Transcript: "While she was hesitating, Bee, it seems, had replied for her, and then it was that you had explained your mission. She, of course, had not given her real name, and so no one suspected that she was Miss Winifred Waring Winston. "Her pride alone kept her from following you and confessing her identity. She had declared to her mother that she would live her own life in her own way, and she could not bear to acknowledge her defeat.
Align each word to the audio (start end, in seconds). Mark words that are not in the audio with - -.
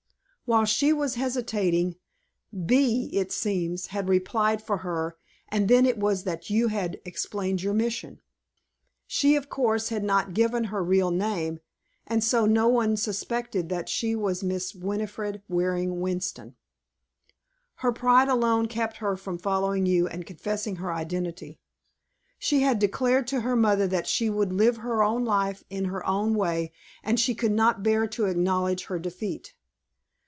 "While 0.45 0.65
she 0.65 0.91
was 0.91 1.15
hesitating, 1.15 1.95
Bee, 2.65 3.09
it 3.13 3.31
seems, 3.31 3.87
had 3.87 4.09
replied 4.09 4.61
for 4.61 4.79
her, 4.79 5.15
and 5.47 5.69
then 5.69 5.85
it 5.85 5.97
was 5.97 6.25
that 6.25 6.49
you 6.49 6.67
had 6.67 6.99
explained 7.05 7.63
your 7.63 7.73
mission. 7.73 8.19
She, 9.07 9.37
of 9.37 9.47
course, 9.47 9.87
had 9.87 10.03
not 10.03 10.33
given 10.33 10.65
her 10.65 10.83
real 10.83 11.09
name, 11.09 11.61
and 12.05 12.21
so 12.21 12.45
no 12.45 12.67
one 12.67 12.97
suspected 12.97 13.69
that 13.69 13.87
she 13.87 14.13
was 14.13 14.43
Miss 14.43 14.75
Winifred 14.75 15.41
Waring 15.47 16.01
Winston. 16.01 16.57
"Her 17.75 17.93
pride 17.93 18.27
alone 18.27 18.67
kept 18.67 18.97
her 18.97 19.15
from 19.15 19.37
following 19.37 19.85
you 19.85 20.05
and 20.05 20.27
confessing 20.27 20.75
her 20.77 20.91
identity. 20.91 21.61
She 22.37 22.59
had 22.59 22.77
declared 22.77 23.25
to 23.27 23.39
her 23.39 23.55
mother 23.55 23.87
that 23.87 24.05
she 24.05 24.29
would 24.29 24.51
live 24.51 24.75
her 24.77 25.01
own 25.01 25.23
life 25.23 25.63
in 25.69 25.85
her 25.85 26.05
own 26.05 26.35
way, 26.35 26.73
and 27.05 27.17
she 27.17 27.33
could 27.35 27.53
not 27.53 27.83
bear 27.83 28.05
to 28.07 28.25
acknowledge 28.25 28.87
her 28.87 28.99
defeat. 28.99 29.53